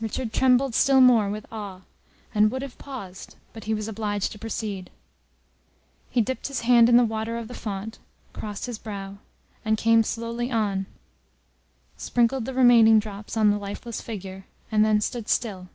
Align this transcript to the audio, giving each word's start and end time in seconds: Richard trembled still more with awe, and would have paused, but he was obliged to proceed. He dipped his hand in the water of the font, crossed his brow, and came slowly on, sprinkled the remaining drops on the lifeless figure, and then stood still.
Richard 0.00 0.32
trembled 0.32 0.74
still 0.74 1.02
more 1.02 1.28
with 1.28 1.44
awe, 1.52 1.82
and 2.34 2.50
would 2.50 2.62
have 2.62 2.78
paused, 2.78 3.34
but 3.52 3.64
he 3.64 3.74
was 3.74 3.86
obliged 3.86 4.32
to 4.32 4.38
proceed. 4.38 4.88
He 6.08 6.22
dipped 6.22 6.48
his 6.48 6.62
hand 6.62 6.88
in 6.88 6.96
the 6.96 7.04
water 7.04 7.36
of 7.36 7.48
the 7.48 7.54
font, 7.54 7.98
crossed 8.32 8.64
his 8.64 8.78
brow, 8.78 9.18
and 9.66 9.76
came 9.76 10.02
slowly 10.02 10.50
on, 10.50 10.86
sprinkled 11.98 12.46
the 12.46 12.54
remaining 12.54 12.98
drops 12.98 13.36
on 13.36 13.50
the 13.50 13.58
lifeless 13.58 14.00
figure, 14.00 14.46
and 14.72 14.86
then 14.86 15.02
stood 15.02 15.28
still. 15.28 15.68